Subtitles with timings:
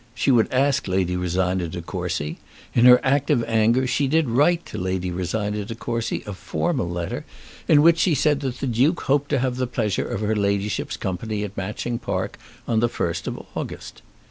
[0.15, 2.39] She would ask Lady Rosina De Courcy.
[2.73, 7.23] In her active anger she did write to Lady Rosina De Courcy a formal letter,
[7.67, 10.97] in which she said that the Duke hoped to have the pleasure of her ladyship's
[10.97, 14.01] company at Matching Park on the 1st of August.